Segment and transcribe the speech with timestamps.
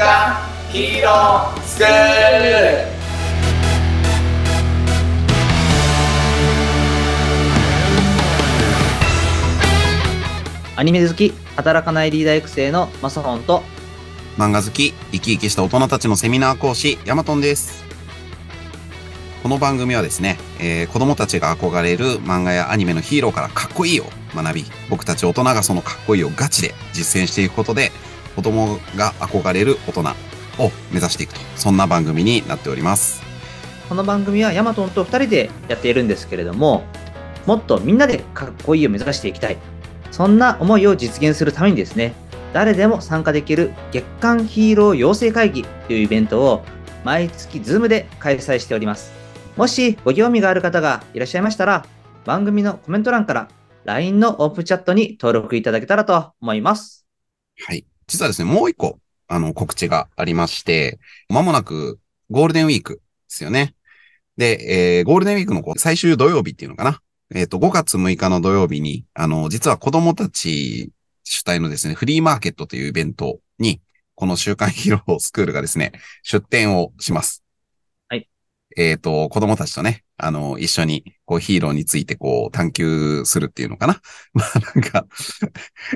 [0.00, 0.34] 週刊
[0.72, 2.90] ヒーロースクール
[10.76, 13.62] アニメ好き、働かないリーダー育成のマサホンと、
[14.38, 17.84] 漫画好き、生き生きした大人たちのセミナー講師、ヤマトンです。
[19.42, 27.92] この番組はですね、えー子供たちが憧れる漫画やアニメのヒーローからかっこいいを学び、僕たち大人がそのかっこいいをガチで実践していくことで、
[28.40, 33.22] 子供が憧れる大人を目指していくと、そんな番組になっております。
[33.86, 36.84] この番組はヤマトンと2人でやっているんですけれども、
[37.44, 39.58] もっとみんなでかっこいいを目指していきたい。
[40.10, 42.14] そんな思いを実現するためにですね、
[42.54, 46.64] 誰でも参加できる月間ヒーロー養成会議というイベントを
[47.04, 49.12] 毎月 Zoom で開催しております。
[49.58, 51.84] もしご興味がある方がいらっしゃいましたら、
[52.24, 53.48] 番組のコメント欄から
[53.84, 57.06] LINE のオープンチャットに登録いただけたらと思います。
[57.66, 57.84] はい。
[58.10, 63.74] 実はですね、もう一個、あの、告知がありまして、まもなくゴールデンウィークですよね。
[64.36, 67.00] で、えーゴールデンウィークのこう最終土曜日っていうのかな。
[67.32, 70.90] えっ、と、5月6日の土曜日に、あの、実は子供たち
[71.22, 73.80] 主体のですね、フリーマーケットというイベントに、
[74.16, 75.92] この週刊ヒーロースクールがですね、
[76.24, 77.44] 出展をします。
[78.08, 78.28] はい。
[78.76, 84.00] えっ、と、子供たちとね、あの、一緒に、こう、ヒーローについて、こう、探求するっていうのかな？
[84.34, 85.06] まあ、なんか、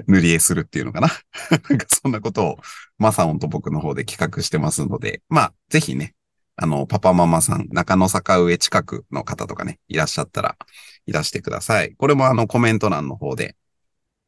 [0.06, 1.08] 塗り絵するっていうのかな？
[1.68, 2.58] なんか、そんなことを、
[2.98, 6.14] マサオンと僕の方で企画してますので、まあ、ぜひね、
[6.54, 10.56] あの、パパママさん、中野坂上近くの方とかね、いらっしゃったら、
[11.04, 11.96] いらしてください。
[11.96, 13.56] これもあの、コメント欄の方で、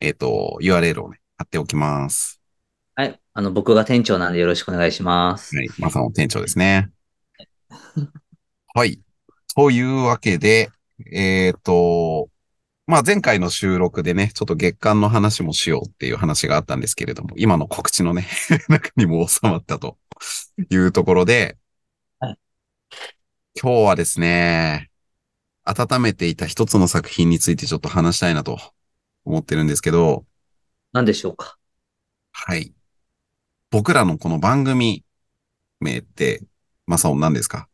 [0.01, 2.41] えっ、と、URL をね、貼っておきます。
[2.97, 3.21] はい。
[3.33, 5.55] あの、僕が店長なんでよろしくお願いします。
[5.55, 5.69] はい。
[5.79, 6.91] マサオン店長ですね。
[8.75, 9.01] はい。
[9.55, 10.71] というわけで、
[11.13, 12.31] えっ、と、
[12.87, 18.27] まあ、前回の収録でね、ちょっと月間の話もしようっていう話があったんですけれども、今の告知のね、
[18.69, 19.99] 中にも収まったと
[20.71, 21.59] いうところで、
[22.21, 22.39] はい
[23.61, 24.91] 今日はですね、
[25.65, 28.59] 温めていた一つの作品についてちょっと話したいなと
[29.25, 30.25] 思ってるんですけど、
[30.93, 31.59] 何でしょうか？
[32.33, 32.73] はい。
[33.71, 35.05] 僕らのこの番組
[35.81, 36.43] 名って、
[36.87, 37.69] マサオン何ですか？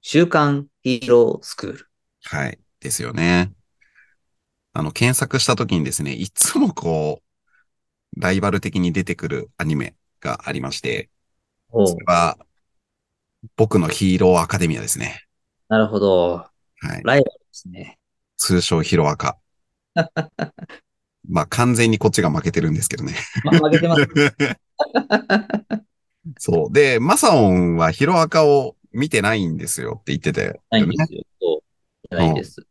[0.00, 1.88] 週刊ヒーロースクール。
[2.24, 2.58] はい。
[2.80, 3.52] ですよね。
[4.72, 7.22] あの、検索した時にですね、いつもこ
[8.16, 11.10] う、ライバル的に出てくるアニメがありまして、
[11.70, 12.38] おそれは、
[13.56, 15.24] 僕のヒーローアカデミアですね。
[15.68, 16.36] なるほど。
[16.36, 16.50] は
[16.98, 17.02] い。
[17.04, 17.98] ライバルですね。
[18.36, 19.38] 通称ヒロアカ。
[21.28, 23.14] まあ、完全にこっちが負けてるんですけどね。
[23.44, 24.08] ま、負けてます。
[26.38, 26.72] そう。
[26.72, 31.22] で、マサオンはヒロアカを見てないんですよって言ってて、ないんですよ。
[32.14, 32.66] ないんです。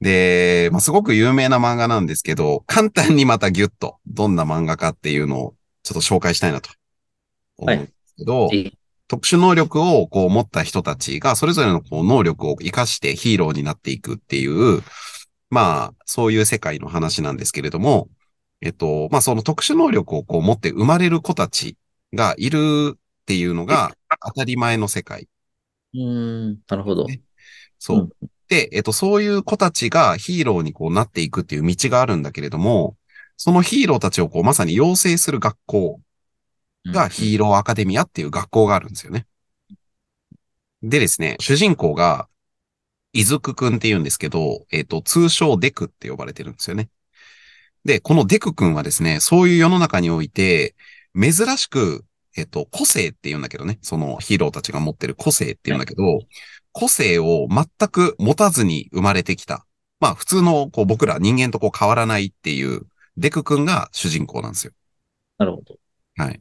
[0.00, 6.70] で、まあ、すごく有名な漫画なんですけど、簡単にまたギュッと、どんな漫画かっていうのをちょっと紹介したいなと
[7.56, 8.78] 思うんですけど、ぜひ
[9.08, 14.82] 特殊能力をこう持った人たちが、それぞれのこう能力を活かしてヒーローになっていくっていう、
[15.48, 18.08] まあ、そういう世界の話なんですけれども、
[18.60, 21.76] えっと、まあ、その特殊能力をこう持って生まれる子たち
[22.12, 23.92] がいるっていうのが
[24.26, 25.28] 当たり前の世界。
[25.94, 27.04] うーん、なるほど。
[27.06, 27.22] ね
[27.78, 28.10] そう。
[28.20, 32.96] うんで、えっと、そういう子たちがヒーローにこうなっていくっていう道があるんだけれども、
[33.36, 36.00] そのヒーローたちをこうまさに養成する学校
[36.86, 39.26] がヒーローアカデミアっていう学校があるんですよね。
[40.82, 42.28] でですね、主人公が、
[43.12, 46.90] 伊豆くくんって言うんですけど、えっ、と、通称デクって呼ばれてるんですよね。
[47.84, 50.74] で、このデクくんはですね、そういう世の中において、
[51.18, 52.04] 珍しく、
[52.36, 56.02] えっ、と、個性って言うんだけどね、そのヒーローたちが持ってる個性って言うんだけど、
[56.76, 59.64] 個性を全く持たずに生まれてきた。
[59.98, 62.82] まあ、普通の、こう、僕ら人間とこう変わらないっていう、
[63.16, 64.74] デクくんが主人公なんですよ。
[65.38, 65.76] なるほど。
[66.18, 66.40] はい。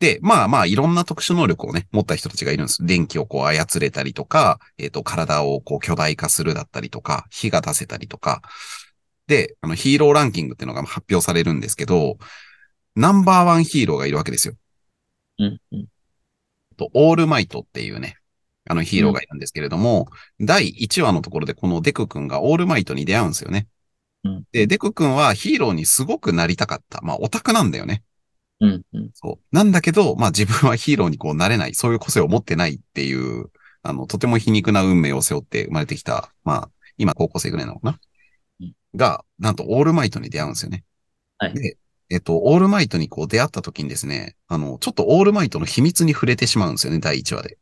[0.00, 2.84] で、まあまあ、いろんな特殊能力をね、持った人たちがいるんです。
[2.84, 8.42] 電気をこう操れたりとか、えっ、と、体をこう巨大化するだったりとか、火が出せたりとか。
[9.28, 12.18] で、あの、ヒーローランキングっていうのが発表されるんですけど、
[12.96, 14.54] ナンバーワンヒーローがいるわけですよ。
[15.38, 15.86] うん、うん。
[16.76, 18.17] と、オールマイトっていうね、
[18.68, 20.08] あのヒーローがいるんですけれども、
[20.40, 23.66] 第1話のところでこのデク君がオールマイトに出会うんですよね。
[24.24, 27.00] うんで、デク君はヒーローにすごくなりたかった。
[27.02, 28.02] まあ、オタクなんだよね。
[28.60, 29.10] うん、うん。
[29.14, 29.56] そう。
[29.56, 33.50] なんだけど、まあ自分はヒーローにこうなれない、そういう個性を持ってないっていう、
[33.82, 38.00] あの、とても皮肉な運命を背負って生まれてきた、まあ、今高校生ぐらいなのかな、
[38.60, 40.84] うんが、なんとオールマイトに出会うんですよね。
[41.38, 41.78] はいで、
[42.10, 47.58] えっと、オールマイトにこう出会った時にですね、あの、ちょっとオールマイトの秘密に触れてしまうんですよね、第1話で。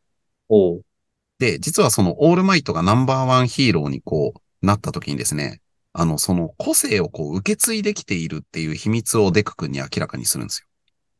[0.49, 0.83] おう。
[1.39, 5.61] で、実はそのオールマイトがナンバーワンヒーローにこうなった時にですね、
[5.93, 10.67] あの、その個性をこう受け継いできているっていう秘密をデク君に明らかにするんですよ。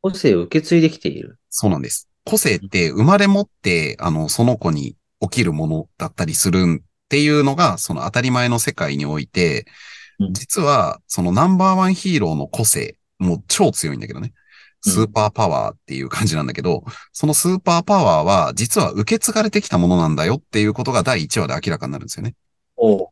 [0.03, 1.39] 個性を受け継いできている。
[1.51, 2.09] そうなんです。
[2.25, 9.67] 個性って生まれ持って、あの、その子に起きるものだったりするっていうのが、その当たり前の世界において
[10.19, 14.33] うん、実は、そのナンバーワンヒーローの個性、もう超強いんだけどね。
[14.87, 22.35] うんスーパーパワーっていう感じなんだけど、そのスーパーパワーは、実は受け継がれてきたものなんだよっていうことが第1話で明らかになるんですよね。
[22.77, 23.11] お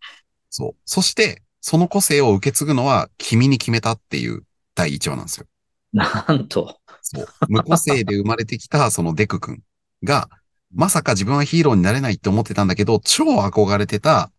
[0.50, 0.76] そう。
[0.84, 4.44] そして、その個性を受け継ぐのは、君に決めたっていう
[4.74, 5.46] 第1話なんですよ。
[5.92, 6.78] なんと。
[7.02, 7.26] そう。
[7.48, 9.62] 無個性で生まれてきた、そのデク君
[10.04, 10.28] が、
[10.72, 14.30] まさか自分はヒーローになれないって思ってたんだけど、超憧れてた、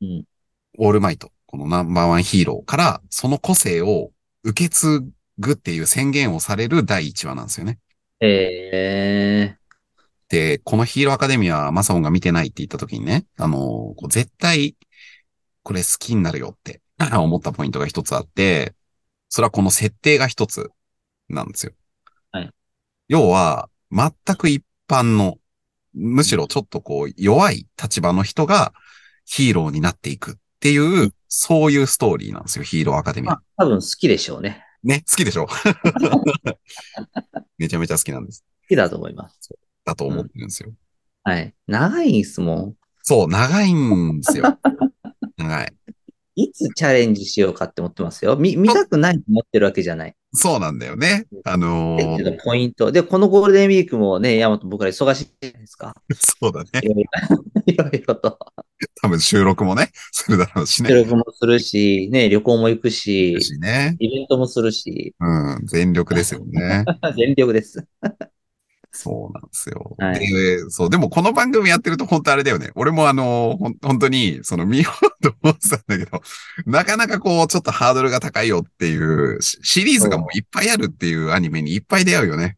[0.00, 0.24] うん。
[0.78, 4.10] オールマイト、このナンバーワンヒーローから、その個性を
[4.44, 5.02] 受け継
[5.38, 7.78] ぐっていう宣言をされる第1話なんですよね。
[8.20, 9.56] え
[10.28, 14.76] で、このヒーローアカデミア、マサオンが見てないって言った時にね、あの、絶対、
[15.62, 16.80] これ好きになるよって
[17.12, 18.74] 思ったポイントが一つあって、
[19.28, 20.70] それはこの設定が一つ
[21.28, 21.72] なんですよ。
[22.32, 22.50] はい。
[23.08, 25.38] 要は、全く一般の、
[25.94, 28.72] むしろちょっとこう、弱い立場の人が
[29.24, 34.64] ヒーローになっていくっていう、そういうストーリーなんですよ、ヒーローアカデー、ミアまあ。、多分好きでしょうね。
[34.84, 35.46] ね、好きでしょ？
[37.58, 38.44] めちゃめちゃ好きなんです。
[38.62, 39.38] 好きだと思います。
[39.84, 40.72] だと思ってるんですよ。
[41.24, 41.54] はい。
[41.66, 42.74] 長いんすもん。
[43.02, 44.58] そう、長いんですよ。
[45.36, 45.72] 長い。
[46.36, 48.36] いつチャレンジしようかって思ってますよ。
[48.36, 50.14] 見、見たくないと思ってるわけじゃない。
[50.32, 51.26] そうなんだよね。
[51.44, 52.92] あのでーポイント。
[52.92, 55.96] で、このゴールデンウィークもね、ヤマト僕ら忙しいじゃないですか。
[56.40, 56.70] そうだね
[57.66, 58.38] いろいろと。
[59.02, 60.90] 多分収録もね、するだろうし収ね。
[60.94, 63.96] 録もするし、ね、旅行も行くし、しね。
[63.98, 66.84] イベントもするし、うん、全力ですよね。
[67.16, 67.84] 全力です。
[68.90, 69.94] そうなんですよ。
[69.98, 72.70] はいで、そう、でもこの番組やってると本当あれだよね。
[72.74, 76.22] 俺もあの、ほん本当に、その見ようと思ってたんだけど、
[76.66, 82.56] なかなかこう、ちょっとハードルが高いよっていう、シシリーズがもういっぱいあるっていうアニメにいっぱい出会うよね。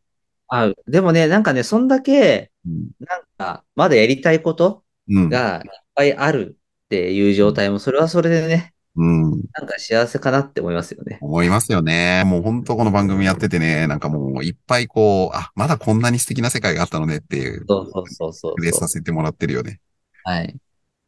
[0.48, 2.90] あ、でもね、なんかね、そんだけ、うん。
[3.00, 4.89] なんか、まだやりたいことうん。
[5.08, 9.30] がいっぱいあるっていう状態も、それはそれでね、うん。
[9.30, 11.18] なんか幸せかなって思いますよね。
[11.20, 12.24] 思いますよね。
[12.26, 18.72] もう本当この番組やっててね、なんかもういっぱいこう、あ、まだこんなに素敵な世界があったのねっていう、そうそうそうそう。
[18.72, 19.80] させてもらってるよね。
[20.24, 20.56] はい。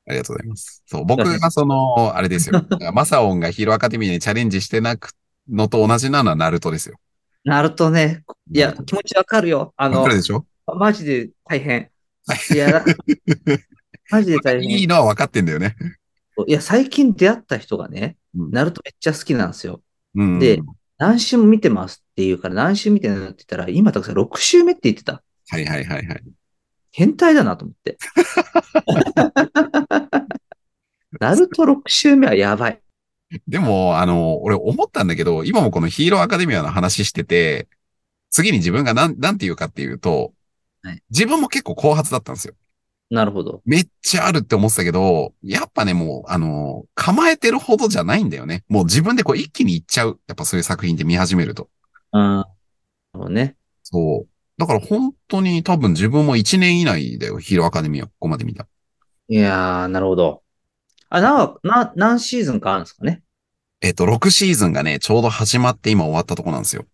[0.06, 0.82] ありがとうございます。
[0.86, 2.64] そう、僕がその、あれですよ。
[2.94, 5.10] マサオンがヒーローアカデミーにチャレンジしてなく
[5.48, 6.96] のと同じなのはナルトですよ。
[7.44, 8.22] なるとね、
[8.52, 9.74] いや、気持ちわかるよ。
[9.76, 10.46] あのわかる、でしょ？
[10.66, 11.90] マジで大変。
[12.54, 12.84] いや、
[14.12, 14.70] マジで大変。
[14.70, 15.76] いいのは分かってんだよね。
[16.46, 19.82] いや、最近出会った人がね、うんナルトめっちゃ好きなんですよ。
[20.14, 20.38] うん。
[20.38, 20.60] で
[20.98, 25.22] 何週も見てますって言うから、何週見てるのって言ったら、今、たくさん6週目って言ってた。
[25.48, 26.22] はいはいはいはい。
[26.92, 27.98] 変態だなと思って。
[31.18, 32.80] ナルト6週目はやばい。
[33.48, 37.68] でも、あの、俺思ったんだけど、今もこのヒーローアカデミアの話してて、
[38.30, 40.32] 次に自分がなん、なんて言うかっていうと、
[40.82, 42.54] はい自分も結構後発だったんですよ。
[43.10, 43.60] なるほど。
[43.66, 48.64] めっちゃあるって思ってたけど、やっぱね、もう、あの、構えてるほどじゃないんだよね。
[48.68, 50.18] もう自分でこう一気にいっちゃう。
[50.26, 51.68] やっぱそういう作品って見始めると。
[52.12, 52.44] うん。
[53.14, 53.56] そうね。
[53.82, 54.28] そう。
[54.58, 57.38] だから本当に多分自分も1年以内だよ。
[57.38, 58.66] ヒーローアカデミアここまで見た。
[59.28, 60.42] いやー、なるほど。
[61.10, 63.22] あ、な、な、何シーズンかあるんですかね？
[63.82, 66.86] えっと、6シーズンがね、ちょうど始まって今終わったとこなんですよ。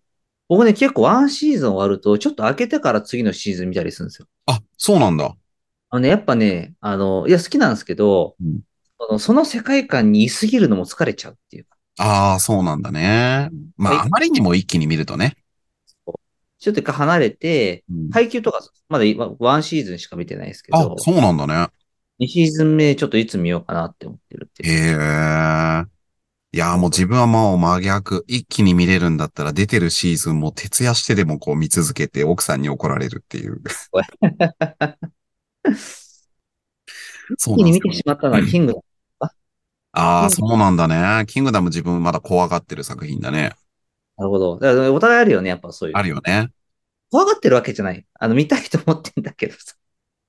[0.49, 4.27] 僕ね、結構ワンシーズン終わると、ちょっと開けてから次のシーズン見たりするんですよ。
[4.47, 5.37] あ、そうなんだ。
[5.91, 8.61] あのね、やっぱね、あの、いや、好きなんですけど、うん
[9.01, 11.77] そのその世界観に居すぎるのも疲れちゃうっていうか。
[11.99, 13.49] ああ、そうなんだね。
[13.77, 15.37] まあ、はいあまりにも一気に見るとね。
[16.59, 21.69] ちょっと一回離れて、うん配給とか、まだ今ワンシーズンしか見てないですけあど、、そうなんだね。
[22.19, 24.73] 2シーズン目ちょっといつ見ようかなって思ってるっていう。
[24.73, 25.99] へえ。
[26.51, 28.25] いや、もう自分はもう真逆。
[28.27, 33.61] 一気に見れるんだったら出てるシーズンも徹夜してでもこう見続けて奥さんに怒られるっていう。
[37.37, 38.85] そうなん見てしまったのはキングダム。
[39.93, 41.27] ああ、そうなんだね。
[41.27, 43.53] キングダム自分まだ怖がってる作品だね。
[44.17, 44.59] なるほど。
[44.59, 45.97] だからお互いあるよね、やっぱそういう。
[45.97, 46.51] あるよね。
[47.11, 48.07] 怖がってるわけじゃない。
[48.15, 49.75] あの、見たいと思ってんだけどさ。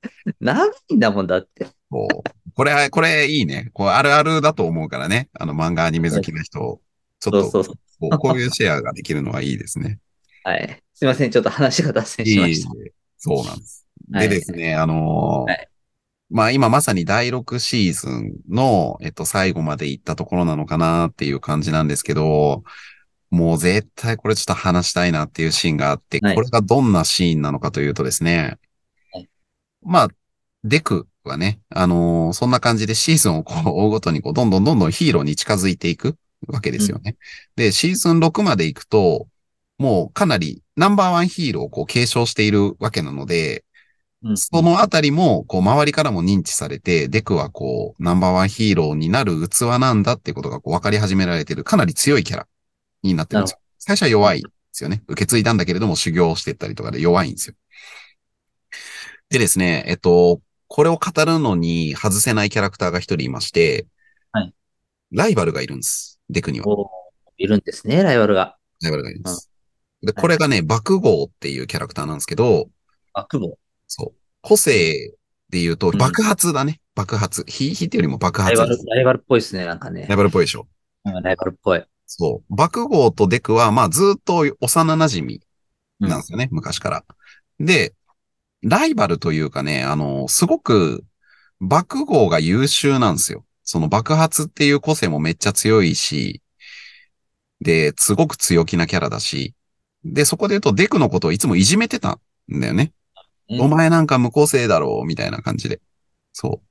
[0.39, 1.65] 長いんだもんだって。
[1.91, 2.53] そう。
[2.53, 3.69] これ、これいいね。
[3.73, 5.29] こうあるあるだと思うからね。
[5.33, 6.79] あの漫画アニメ好きな人、
[7.19, 8.17] ちょっとそうそうそう。
[8.17, 9.99] こういうシェアができるのはいいですね。
[10.43, 10.83] はい。
[10.93, 11.31] すいません。
[11.31, 12.69] ちょっと話が脱線しまいいした。
[13.17, 13.85] そうなんです。
[14.11, 14.29] はい。
[14.29, 15.69] でですね、あのーはい。
[16.31, 22.63] まあ今まさに第6シーズンの、えっと、最後まで行ったところなのかなっていう感じなんですけど、
[23.31, 26.35] もう絶対これちょっと話したいなっていうシーンがあって、はい。
[26.35, 28.57] これがどんなシーンなのかというとですね、
[29.11, 29.29] はい。
[29.81, 30.07] まあ、
[30.63, 36.15] デクはね、あのーそんな感じでシーズンをこう追うごとにこう、どんどんどんどんヒーローに近づいていく
[36.47, 37.17] わけですよね。
[37.55, 39.27] で、シーズン6まで行くと、
[39.77, 43.63] もうかなりナンバーワンヒーローをこう継承しているわけなので、
[44.23, 52.47] うんそのあたりも、こう、周りからも認知されて、デクはこう、ナンバーワンヒーローになる器なんだってことがこう分かり始められている、かなり強いキャラ
[53.01, 53.59] になってるんですよ。
[53.77, 55.03] 最初は弱いんですよね。
[55.07, 57.55] 受け継いだんだけれども、修行をしていったりとかで弱いんですよ。
[59.29, 63.87] でですね、えっと、これを語るのに外せないキャラクターが一人いまして、
[64.31, 64.53] はい
[65.11, 66.19] ライバルがいるんです。
[66.29, 66.67] デクには。
[67.37, 68.57] いるんですね、ライバルが。
[68.81, 69.49] ライバルがいるんです。
[70.03, 72.69] で、これがね、爆豪っていうキャラクターなんですけど、
[73.13, 73.57] あ、久保。
[73.89, 74.19] そう。
[74.41, 75.13] 個性
[75.49, 76.79] で言うと、うん爆発だね。
[76.95, 77.43] 爆発。
[77.47, 80.17] ヒーヒーってよりも爆発ライバル、ライバルっぽいですね、なんかねライ。
[80.17, 80.67] バルっぽいでしょ。
[81.05, 81.83] うんライバルっぽい。
[82.05, 82.55] そう。
[82.55, 85.39] 爆豪とデクは、まあずっと幼馴染
[85.99, 87.05] なんですよね、昔から。
[87.59, 87.93] で、
[88.61, 91.03] ライバルというかね、あの、すごく、
[91.59, 93.45] 爆豪が優秀なんですよ。
[93.63, 96.41] その爆発っていう個性もめっちゃ強いし、
[97.61, 99.53] で、すごく強気なキャラだし、
[100.03, 102.19] で、そこで言うとデクのことをいつもいじめてた
[102.51, 102.93] んだよね。
[103.49, 105.81] うんお前なんか無個性だろう、みたいな感じで。
[106.33, 106.69] そう。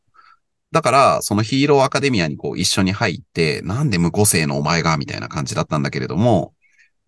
[0.70, 6.54] だから、そのヒーローアカデミアにこう一緒に入って、なんで無個性のお前が、みたいな感じだったんだけれども、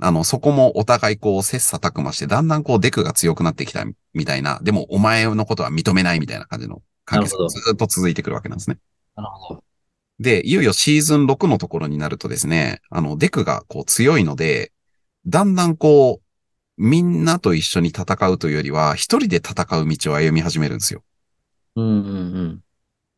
[0.00, 3.84] あの、そこもお互いこう切磋琢磨して、だんだんこうデクが強くなってきた
[4.14, 8.78] みたいな、でもお前のことは認めないみたいな感じの関係性がずっと続いてくるわけなんですね。
[9.14, 9.64] なるほど。
[10.18, 14.72] で、いよいよシーズン6のところになるとですね、あの、デクがこう強いので、
[15.26, 16.29] だんだんこう、
[16.80, 21.02] みんなと一緒に戦うというよりは、一人で戦う道を歩み始めるんですよ。
[21.76, 22.60] うんうんうん。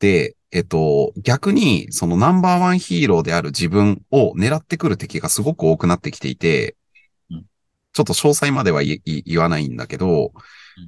[0.01, 6.77] で、えっと、逆に、そのナンバーワンヒーローである自分を狙ってくる敵がすごく多くなってきていて
[7.31, 7.45] うん、
[7.93, 10.33] ちょっと詳細までは言わないんだけど、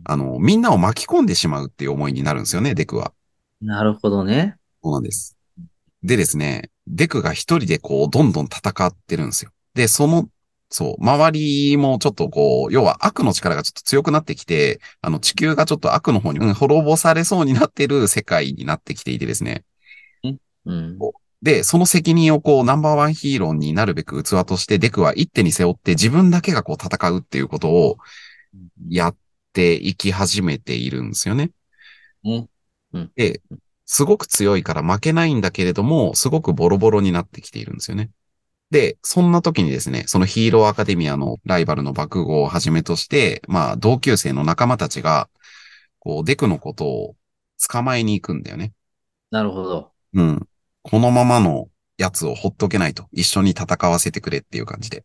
[0.04, 3.12] あの、みんなを巻き込んでしまうっていう思いになるんですよね、デクは。
[3.60, 4.56] なるほどね。
[4.82, 5.36] そうなんです。
[6.02, 9.52] でですね、デクが一人でこう、どんどん戦ってるんですよ。
[9.74, 10.28] で、その、
[10.74, 19.62] そう、周りもちょっとこう、要は悪の力がちょっと強くなってきて、あの、地球がちょっと悪の方に、うん滅ぼされそうになってる世界になってきていてですね。
[20.66, 20.98] うん。
[21.42, 27.98] で、その責任をこう、ナンバーワンヒーローになるべく器として、デクは一手に背負って自分だけがこう戦うっていうことを
[28.88, 29.16] やっ
[29.52, 31.52] ていき始めているんですよね。
[32.24, 32.48] ね。
[33.14, 33.42] で、
[33.86, 38.10] すごく強いから負けないんだけれども、すごくボロボロになってきているんですよね。
[38.74, 45.28] で、そんな時にですね、そのヒーローアカデミアのライバルの爆豪をはじめとして、まあ、同級生の仲間たちが、
[46.00, 47.14] こう、デクのことを
[47.70, 48.72] 捕まえに行くんだよね。
[49.30, 49.92] なるほど。
[50.14, 50.48] うん。
[50.82, 53.06] このままのやつをほっとけないと。
[53.12, 55.04] 一緒に戦わせてくれっていう感じで。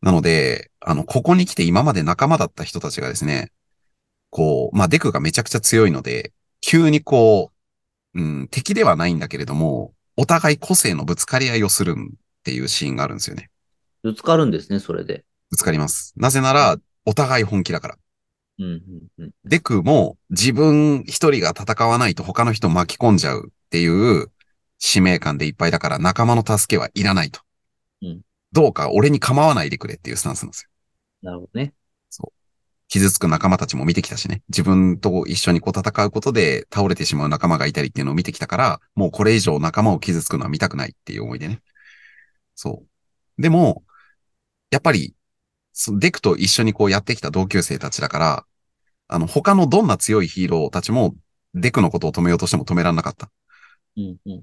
[0.00, 3.50] なので、あの、ここに来て今まで仲間だった人たちがですね、
[4.30, 7.50] こう、まあ、デクがめちゃくちゃ強いので、急にこ
[8.14, 11.96] う、うん、敵ではないんだけれども、お互い個性のぶつかり合いをする
[12.40, 13.50] っていうシーンがあるんですよね。
[14.02, 15.24] ぶつかるんですね、それで。
[15.50, 16.14] ぶつかります。
[16.16, 17.98] なぜなら、お互い本気だから。
[18.58, 18.82] うんうん
[19.18, 19.30] うん。
[19.44, 24.30] デクも自分一人が戦わないと他の人を巻き込んじゃうっていう
[24.78, 27.40] 使命感でいっぱいだから仲間の助けはいらないと。
[28.02, 28.20] うん
[28.52, 30.70] どうか俺に構わないでくれっていうスタンスなんですよ。
[31.22, 31.72] なるほどね。
[32.90, 34.42] 傷つく仲間たちも見てきたしね。
[34.48, 41.60] 自分と一緒にこう戦うことで倒れてしまう仲間がいたりっていうのを見てきたから、もうこれ以上仲間を傷つくのは見たくないっていう思いでね。
[42.60, 42.82] そ
[43.38, 43.42] う。
[43.42, 43.84] でも、
[44.70, 45.14] やっぱり、
[45.72, 48.44] そデクと一緒にこうやってきた同級生たちだから、
[49.08, 51.14] あの、他のどんな強いヒーローたちも、
[51.54, 53.30] デクのことを止めようとしても止められなかった。
[53.96, 54.42] うんうん。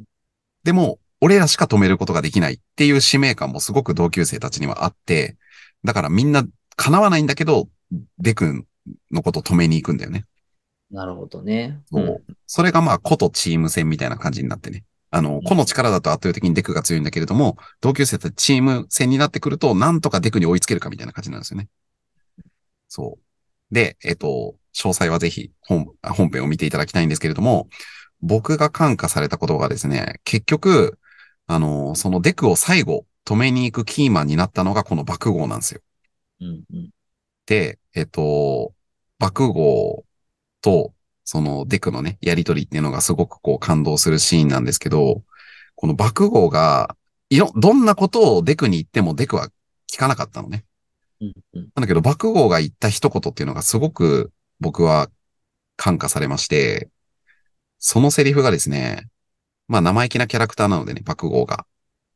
[0.63, 5.37] でも、俺らしか止めることができないっていう使命感もすごく同級生たちにはあって、
[5.83, 6.43] だからみんな
[6.75, 7.69] 叶わないんだけど、
[8.17, 8.65] デク
[9.11, 10.25] のことを止めに行くんだよね。
[10.89, 11.81] なるほどね。
[11.91, 14.85] そうそれがまあ、個とチーム戦みたいな感じになってね。
[15.09, 21.69] あの、個の力だと圧倒的にデクが強いんだけれども、同級生たちチーム戦になってくると、なんとかデクに追いつけるかみたいな感じなんですよね。
[22.87, 23.73] そう。
[23.73, 27.67] で、えっと、詳細はぜひ本、本編を見ていただきたいんですけれども、
[28.21, 30.99] 僕が感化されたことがですね、結局、
[31.47, 35.81] あの、そのデクを最後止めに行くキーマンになったのがこの爆豪なんですよ。
[36.41, 36.89] うんうん。
[37.45, 38.73] で、えっと、
[39.19, 40.05] 爆豪
[40.61, 40.93] と、
[41.29, 45.23] そのデクのね、やりとりっていうのがすごくこう感動するシーンなんですけど、
[45.75, 46.95] この爆豪が、
[47.29, 49.49] いろ、どんなことをデクに言ってもデクは
[49.91, 50.63] 聞かなかったのね。
[51.19, 51.61] うんうん。
[51.75, 54.31] なんだけど、爆豪が言った一言っていうのがすごく
[54.61, 55.09] 僕は
[55.75, 56.89] 感化されまして、
[57.77, 59.09] そのセリフがですね、
[59.67, 61.65] まあ生意気なキャラクターなのでね、爆豪が。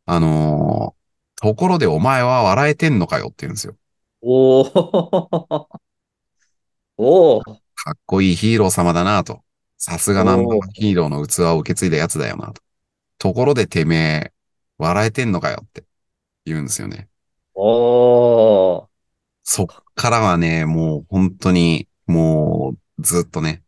[0.05, 1.01] あのー
[1.41, 3.75] ところでお前は笑えてんのかよって言うんですよ。
[4.21, 5.67] おー。
[6.97, 7.61] おー。
[7.75, 9.41] かっこいいヒーロー様だなと。
[9.77, 12.61] さすがナンバーワンヒーローの器を受け継いだやつだよなと。
[13.17, 14.33] ところでてめえ、
[14.77, 15.83] 笑えてんのかよって
[16.45, 17.07] 言うんですよね。
[17.55, 18.87] おー。
[19.43, 23.63] そっからはね、もう本当に、もうずっとね、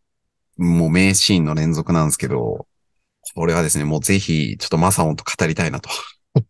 [0.57, 2.67] もう名シーンの連続なんですけど、
[3.36, 5.89] これはですね、もうぜひ、ちょっとマサオンと語りたいなと。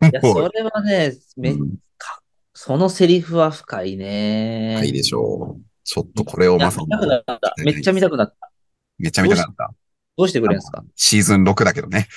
[0.01, 2.22] いや、 それはね、めうんか
[2.53, 4.75] そのセリフは深いね。
[4.75, 5.73] はいでしょう。
[5.83, 7.53] ちょっとこれをいやマサオン見たくなった。
[7.63, 8.51] めっちゃ見たくなった。
[8.97, 9.73] めっちゃ見たかった。
[10.15, 10.83] どうしてくれるんですか？
[10.95, 12.07] シーズン6だけどね。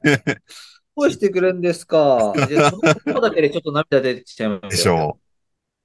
[0.96, 2.34] どうしてくれるんですか？
[3.04, 5.22] そのだけでちょっと涙出てきちゃいましたでしょう。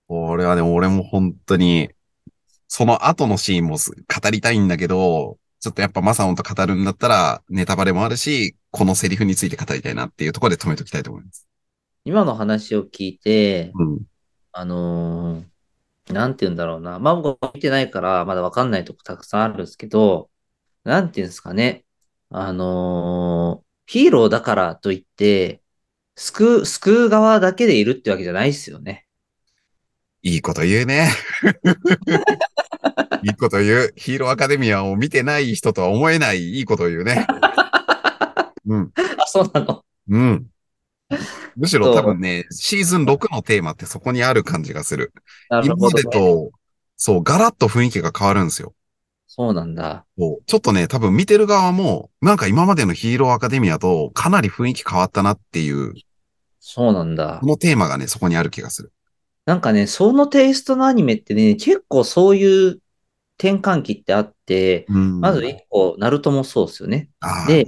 [0.07, 1.89] これはね、俺も本当に、
[2.67, 11.48] その後のシーンもす語りたいんだけど、ちょっとやっぱマサオンと語るんだったら、ネタバレもあるし、このセリフについて語りたいなっていうところで止めときたいと思います。
[12.03, 14.00] 今の話を聞いて、うん。
[14.53, 15.50] あのー
[16.12, 17.00] なんて言うんだろうな。
[17.00, 20.30] まあ僕は見てないから、まだわかんないとこたくさんあるんですけど、
[20.84, 21.86] なんて言うんですかね。
[22.30, 25.62] あのーヒーローだからといって、
[26.15, 29.06] 救う、救う側だけでいるってわけじゃないですよね。
[30.24, 31.10] いいこと言うね。
[33.24, 33.94] いいこと言う。
[33.98, 37.27] ヒーローアカデミアを見てない人とは思えないいいこと言うね。
[38.65, 38.91] うん。
[39.18, 39.84] あ、そうなの。
[40.10, 40.48] うん。
[41.56, 45.13] むしろ多分ね、シーズン6のテーマってそこにある感じがする。
[45.50, 46.03] なる今まで。
[46.03, 46.51] と、
[46.96, 48.74] そう、ガラッと雰囲気が変わるんですよ。
[49.27, 50.06] そうなんだ。
[50.46, 55.94] ちょっとね、多分見てる側も、なんか今までのヒーローアカデミアとかなり雰囲気変わったなっていう、
[56.60, 57.48] そうなんだこ。
[57.48, 58.91] のテーマがね、そこにある気がする。
[59.46, 62.81] なんかね、そのテイストのアニメってね、結構そういう
[63.41, 65.19] 転換期ってあって、うん。
[65.19, 67.10] まず一個、ナルトもそうですよね。
[67.48, 67.65] で。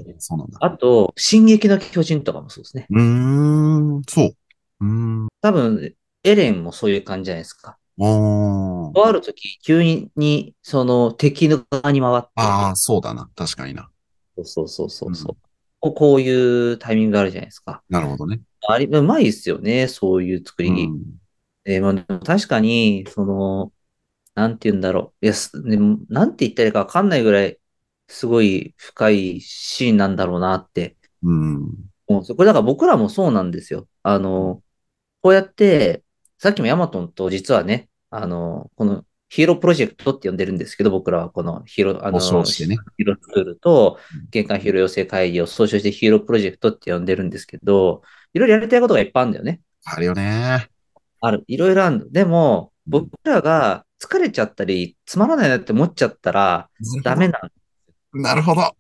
[0.62, 2.86] あと、進撃の巨人とかもそうですね。
[2.92, 4.36] うーん、そう。
[4.82, 5.28] うーん。
[5.42, 7.78] 多分、エレンもそういう感じじゃないですか。
[7.98, 9.82] とある時、急
[10.16, 13.30] に、その敵の側に回って、ああ、そうだな。
[13.36, 13.90] 確かにな。
[14.38, 15.10] そうそうそうそう。
[15.10, 15.38] うん
[15.84, 17.84] こうこういうタイミングがあるじゃないですか。
[17.90, 18.40] なるほどね。
[18.66, 20.70] あれ、うまいですよね、そういう作り。
[20.70, 21.04] うん
[21.66, 23.72] えーまあ、確かに、その、
[24.36, 25.26] なんて言うんだろう。
[25.26, 27.60] いや、すでもなんて言ったらいいかわかんないぐらい、
[28.08, 31.72] すごい深いシーンなんだろうなってうん。
[32.06, 33.88] これだから僕らもそうなんですよ。
[34.04, 34.62] あの、
[35.22, 36.04] こうやって、
[36.38, 42.78] さっきもヤマトンと実はね、あの、このヒーロープロジェクトって呼んでるんですけど、僕らはこのヒーロー、あの、してね。
[42.98, 49.62] ヒーロースクールとうん玄関ヒーロー養成会議を総称してヒーロープロジェクトって呼んでるんですけど、いろいろやりたいことがいっぱいあるんだよね。
[49.86, 50.70] あるよね。
[51.22, 51.44] ある。
[51.48, 52.12] いろいろあるの。
[52.12, 56.70] でも、うん僕らが疲れちゃったり、つまらないなって思っちゃったら、
[57.04, 57.40] ダメな
[58.14, 58.22] の。
[58.22, 58.76] なるほど。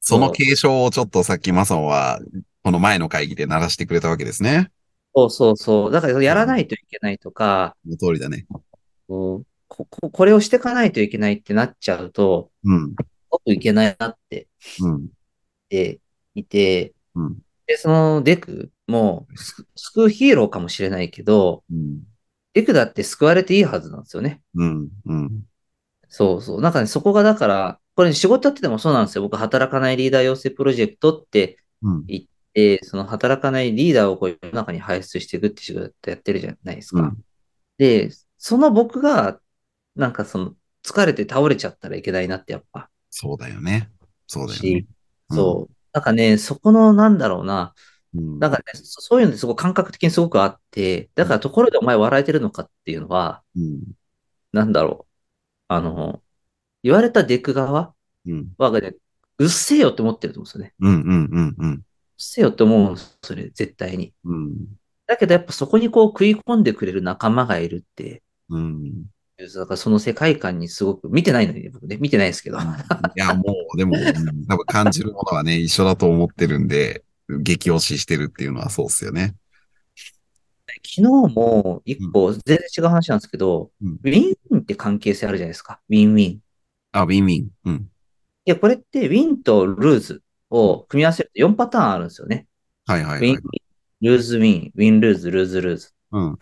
[0.00, 2.20] その継承をちょっとさっきマソンは、
[2.62, 4.70] この前の会議で鳴らしてくれたわけですね。
[5.14, 5.90] そうそうそう。
[5.90, 8.46] だからやらないといけないとか、その通りだね。
[9.06, 12.94] こうこれをしていかないといけないってなっちゃうと、うん。
[13.30, 14.48] 僕いけないなって
[14.80, 14.98] うん。
[15.70, 16.00] 言って
[16.34, 17.38] いて、うん。
[17.66, 22.00] で、そのデクもす救うヒーローかもしれないけど、うん。
[22.54, 24.42] デクだって救われていいはずなんですよね。
[24.54, 24.88] うん。
[25.06, 25.42] うん。
[26.08, 26.60] そうそう。
[26.60, 29.22] なんかね、そこがだから、これ仕事やっててもそうなんですよ。
[29.22, 32.04] 僕、働かないリーダー養成プロジェクトってうん。
[32.06, 37.02] 言って、その働かないリーダーをこう世の中に輩出していくって仕事やってるじゃないですか。
[37.02, 37.24] うん
[37.78, 39.40] で、その僕が、
[39.96, 43.90] なんかその、疲れて倒れちゃったらいけないなってやっぱ、そうだよね。
[44.26, 44.86] そうだよねし。
[45.30, 45.74] そう。
[45.92, 47.74] なんかね、そこの、なんだろうな、
[48.14, 48.38] うん。
[48.38, 53.82] なんかね、そそういうのですごい感覚的にすごくあって、だからところでお前笑えてるのかっていうのは、うん。
[54.52, 55.12] なんだろう。
[55.68, 56.22] あの、
[56.82, 57.94] 言われたデク側
[58.26, 58.54] うん。
[58.58, 58.94] はね、
[59.38, 60.74] うっせえよって思ってると思うんですよね。
[60.80, 61.02] うん。
[61.02, 61.30] うん。
[61.32, 61.54] うん。
[61.58, 61.72] うん。
[61.72, 61.80] うっ
[62.18, 64.12] せえよって思うんです、それ、絶対に。
[64.24, 64.56] うん。
[65.06, 69.04] だけどやっぱそこにこう食い込んでくれる仲間がいるってうん。
[69.38, 72.58] だからその世界観にすごく、見てないのにね、僕ね、見てないですけど。
[72.58, 72.60] い
[73.16, 77.02] や、もう、でも、うん多分感じるものはね、一緒だと思ってるんで、
[77.40, 79.34] 激推ししてるっていうのはそうっすよね。
[80.66, 85.80] 昨日も一個、全然違う話なんですけど、うんウィンウィンって関係性あるじゃないですか。
[85.88, 86.22] ウィンウィン。
[86.32, 86.40] い
[86.92, 87.48] あ、ウィンウィン。
[87.64, 87.88] うん。
[88.44, 92.46] や、これってウィンとルーズを組み合わせると4パターンあるんですよね。
[92.86, 93.42] はいはいはいウィンウィン、。
[94.00, 95.90] ルーズウィン、ウィンルーズ、ルーズルーズ。
[96.12, 96.38] うん。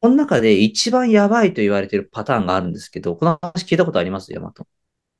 [0.00, 4.32] この中で一番やばいと言われてるパターンがあるんですけど、この話聞いたことあります？
[4.32, 4.66] ヤマト。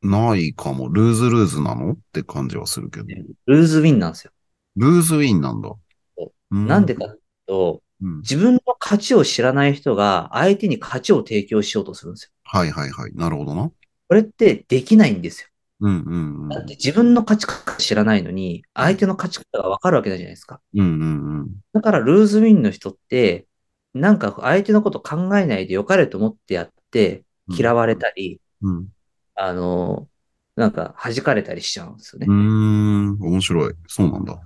[0.03, 0.89] ないかも。
[0.89, 1.93] ルーズルーズなの？
[1.93, 3.07] って感じはするけど。
[3.47, 4.33] ルーズウィンなんですよ。
[4.77, 5.71] ルーズウィンなんだ。
[5.71, 8.19] うなんでかというと、うん。
[8.19, 12.31] 自分の勝ちを知らない人が相手に勝ちを提供しようとするんですよ。
[12.45, 13.13] はいはいはい。
[13.15, 13.71] なるほどな。
[14.09, 15.49] これってできないんですよ。
[15.81, 16.49] うんうんうん。
[16.49, 20.61] だって自分の勝ち方知らないのに、相手の勝ち方がわかるわけじゃないですか。
[20.75, 21.05] うんう
[21.45, 23.47] んだからルーズウィンの人って、
[23.95, 27.57] なんか相手のこと考えないで良かれと思ってやって、うん。
[27.57, 28.89] 嫌われたり、うん。
[29.35, 30.09] あの、
[30.57, 32.35] なんか弾かれたりしちゃうんですよねうー。
[32.35, 33.19] ん。
[33.21, 33.75] 面白い。
[33.89, 34.39] そうなんだ。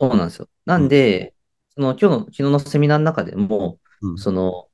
[0.00, 0.48] そうなんですよ。
[0.64, 1.34] なんで、
[1.74, 4.18] その今日の、昨日のセミナーの中でも、うん。
[4.18, 4.68] その、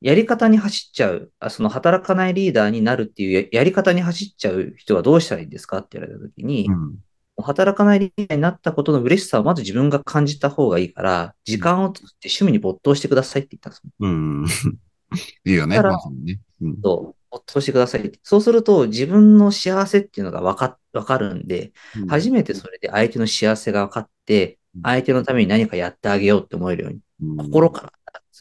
[0.00, 6.98] やり方に走っちゃう、あその働かないリーダーになるっていうややり方に走っちゃう人はどうしたらいいんですかって言われたときに、うん。
[7.42, 13.90] 働かないリーダーになったことの嬉しさをまず自分が感じた方がいいから、時間を作って趣味に没頭してくださいって言ったんですよ。
[14.00, 14.46] うん。
[15.44, 15.76] いいよね。
[15.76, 16.40] だからまさにね。
[16.62, 16.78] うん。
[16.82, 18.18] そう没頭してくださいって。
[18.22, 21.72] そうすると、自分の幸せっていうのがわかわかるんで、
[22.08, 27.92] 初めてそれで相手の幸せが分かってうん、相手のために何かやってあげようって思えるように、うん心から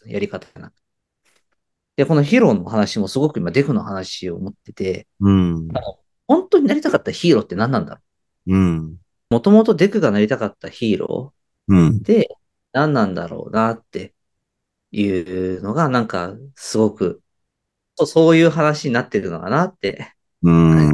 [0.07, 0.71] やり方が
[1.95, 5.67] で、このヒーローの話もすごく今デフの話を持ってて、うん。
[6.27, 8.01] 本当になりたかったヒーローって何なんだろ
[8.47, 8.85] うん。
[8.91, 8.97] う
[9.29, 11.33] もともとデクがなりたかったヒーロ
[11.67, 11.97] うんー。
[11.99, 12.27] って
[12.73, 14.13] 何なんだろうなって
[14.91, 17.21] いうのがなんかすごく、
[17.95, 20.91] そういう話になってるのかなって、うん。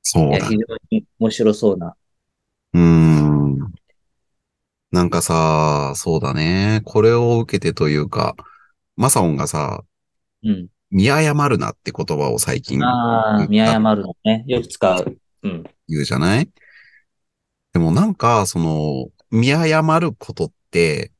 [0.00, 1.94] そう非常に面白そうな。
[4.92, 6.82] なんかさ、そうだね。
[6.84, 8.36] これを受けてというか、
[8.94, 9.82] マサオンがさ、
[10.44, 10.68] うん。
[10.90, 14.44] 見誤るなって言葉を最近ああ、見誤るのね。
[14.46, 15.16] よく使う。
[15.44, 15.64] うん。
[15.88, 16.50] 言うじゃない？
[17.72, 21.10] でもなんか、その、見誤ることって、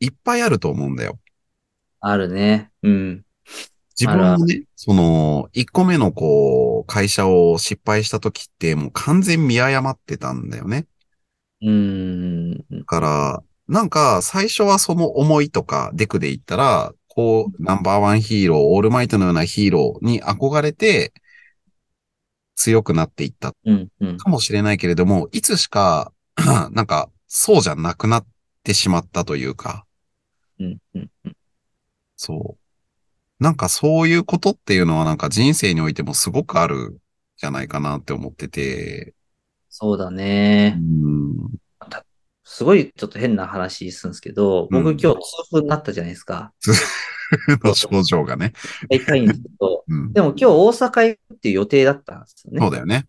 [0.00, 1.18] いっぱいあると思うんだよ。
[2.00, 2.70] あるね。
[2.82, 3.24] うん。
[4.00, 10.86] 自分もね、その、一個目のこう、会社を失敗した時って、もう完全見誤ってたんだよね。
[11.62, 12.64] うーん。
[12.70, 21.12] だから、なんか、最初はその思いとか、デクで言ったら、こう、ナンバーワンヒーロー、オールマイトのようなヒーローに憧れて、
[22.54, 23.88] 強くなっていったうん。
[24.00, 24.16] うん。
[24.16, 26.12] かもしれないけれども、いつしか、
[26.72, 28.26] なんか、そうじゃなくなっ
[28.62, 29.84] てしまったというか、
[30.58, 30.78] うん。
[30.94, 31.10] うん。
[32.16, 33.44] そう。
[33.44, 37.00] なんかそういうことっていうのはなんか人生においてもすごくある
[37.36, 39.14] じゃないかなって思ってて、
[39.80, 40.70] そうだうね。
[40.70, 41.36] ん。
[42.42, 46.52] すごいちょっと変な話するんですけど、僕うん今日痛風になったじゃないですか。
[47.62, 48.54] の 症状がね。
[48.90, 50.12] 痛いんですけど、うん。
[50.12, 52.60] でも今日大阪行くっていう予定だったんですよね。
[52.60, 53.06] そうだよね。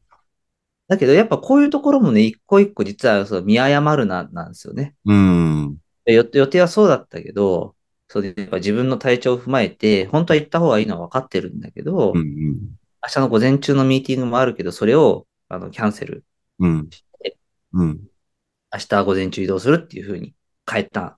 [0.87, 4.93] だけどやっぱこういうところもね、一個一個実はそう見誤るな、なんですよね。
[5.05, 5.77] うん。
[6.05, 7.75] で予予定はそうだったけど、
[8.07, 12.25] そうでやっぱ自分の体調を踏まえて、本当は行った方がいいのは分かってるんだけど、うん。
[13.01, 16.23] 明日の午前中のミーティングもあるけど、それをあのキャンセル
[16.59, 16.89] うん。
[17.73, 17.99] うん。
[18.71, 20.33] 明日午前中移動するっていう風に
[20.69, 21.13] 変えたんで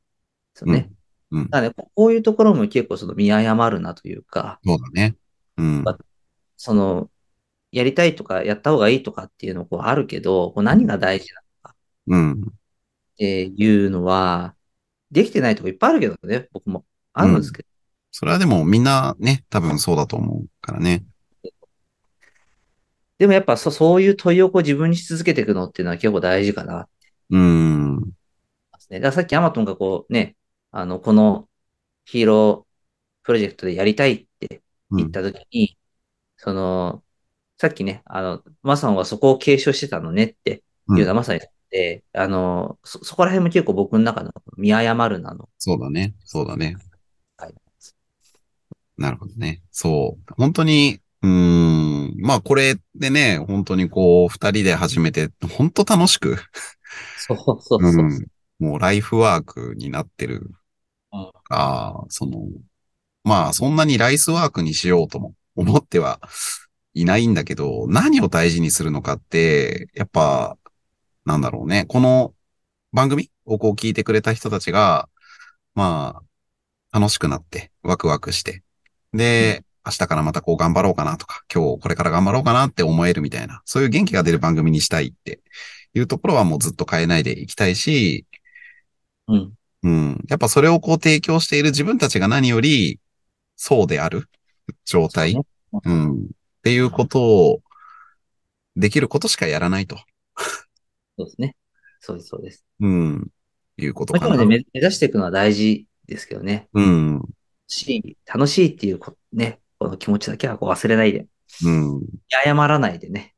[0.55, 0.91] すよね。
[1.31, 1.43] うん。
[1.45, 5.15] だからね、こういうところも結構その見誤るなというか、そうだね。
[5.57, 5.83] うん。
[6.57, 7.09] その、
[7.71, 11.75] やりたいとかやった方がいいとかっていうのこうあるけど、こう何が大事なのか
[12.07, 12.41] うん。
[12.41, 12.53] っ
[13.17, 14.55] ていうのは、
[15.11, 16.85] できてないとこいっぱいあるけどね、僕も。
[17.13, 17.67] あるんですけど。
[18.11, 21.03] それはでもみんなね、多分そうだと思うからね。
[23.21, 26.87] でもやっぱそそういう問いをこう自分にし続けていくのっていうのは結構大事かな
[27.29, 27.99] うん。
[27.99, 30.35] だからさっきアマトンがこうね、
[30.71, 31.47] あの、この
[32.05, 35.77] ヒーロープロジェクトでやりたいって言ったときに、
[36.35, 37.03] その、
[37.59, 45.47] さっきね、あの、マサンはそこを継承してたのねっていうのはまさにで、あの、そ、そこら辺も結構僕の中の見誤るなの。
[45.59, 46.15] そうだね。
[46.25, 46.75] そうだね。
[47.37, 47.53] はい
[48.97, 49.61] なるほどね。
[49.71, 50.33] そう。
[50.37, 51.80] 本当に、うーん。
[52.17, 56.37] まあこれでね、本当にこう、二人で始めて、本当楽しく、
[57.17, 57.79] そうそうそう。
[57.81, 58.27] うん。
[58.59, 60.51] もうライフワークになってる。
[61.13, 62.47] うんああ、その、
[63.23, 66.21] まあそんなにライスワークにしようとも思っては
[66.93, 70.57] いないんだけど、何を大事にするのかって、やっぱ、
[71.25, 71.85] なんだろうね。
[71.87, 72.33] この
[72.93, 75.09] 番組をこう聞いてくれた人たちが、
[75.75, 76.21] ま
[76.91, 78.63] あ、楽しくなって、ワクワクして。
[79.13, 85.41] で、明日からまたこう頑張ろうかなとか、今日これから頑張ろうかなって思えるみたいな、そういう元気が出る番組にしたいって
[85.93, 88.25] いうところはもうずっと変えないでいきたいし、
[89.27, 89.53] うん。
[89.83, 90.25] うん。
[90.29, 92.99] やっぱそれをこう提供している自分たちが何より、
[93.55, 94.29] そうである
[94.85, 95.33] 状態。
[95.33, 96.13] そううん。
[96.13, 96.27] っ
[96.63, 97.61] ていうことを、
[98.75, 99.97] できることしかやらないと。
[101.17, 101.55] そうですね。
[101.99, 102.65] そうです、そうです。
[102.79, 103.27] うん。
[103.77, 104.27] いうことかな。
[104.27, 106.67] もちろんね、目目指していくのは大事ですけどね。
[106.73, 107.21] うん。
[107.67, 111.25] しい、楽しいっていうこね、この気持ちだけはこう忘れないで、
[111.65, 112.01] うん。
[112.45, 113.33] 誤らないでね、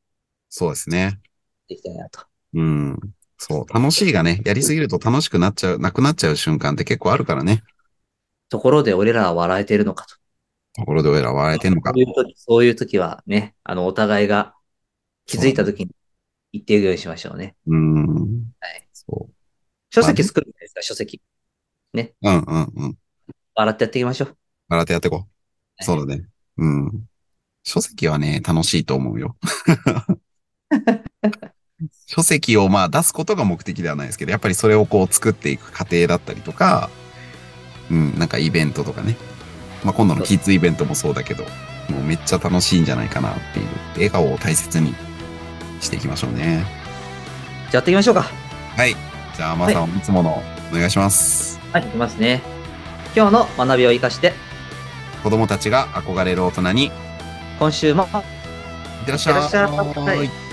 [0.50, 1.18] そうですね。
[1.70, 2.20] できたいなと。
[2.52, 2.98] うん。
[3.38, 3.72] そう。
[3.72, 7.62] 楽しいがね、やりすぎると楽しくなっちゃう、なくなっちゃう瞬間って結構あるからね。
[8.50, 10.16] ところで俺らは笑えてるのかと。
[10.76, 12.02] ところで俺ら笑えてんのかそう。
[12.02, 14.54] いう時、そういう時はね、あの、お互いが
[15.24, 15.92] 気づいた時に
[16.52, 17.56] 言っていくようにしましょうね。
[17.66, 18.04] うん。
[18.60, 18.86] はい。
[18.92, 19.30] そ
[19.88, 21.22] 書籍作るんですか、書籍。
[21.94, 21.98] う。
[21.98, 22.98] うんうんうん。
[23.54, 24.36] 笑ってやっていきましょう。
[24.68, 25.84] 笑ってやっていこう。
[25.84, 26.26] そうだね。
[26.58, 27.04] うん。
[27.62, 29.36] 書籍はね、楽しいと思うよ。
[32.06, 36.90] 書籍をまあ出すことが目的ではないですけど、やっぱりそれをこう作っていく過程だったりとか、
[37.90, 39.16] うん、なんかイベントとかね。
[39.84, 41.44] まあ、今度のキッズイベントもそうだけど、
[41.90, 44.94] もうめっちゃ楽しいんじゃないかなっていう、笑顔を大切に
[45.80, 46.64] していきましょうね。
[47.70, 48.22] じゃあやっていきましょうか。
[48.22, 48.96] はい。
[49.36, 51.60] じゃあ、まさん、いつものお願いします。
[51.72, 52.40] はい、いきますね。
[53.14, 54.32] 今日の学びを生かして、
[55.24, 56.90] 子供たちが憧れる大人に、い
[57.58, 58.02] 今週も。
[58.02, 58.10] いっ
[59.06, 59.30] てらっしゃ
[60.22, 60.43] い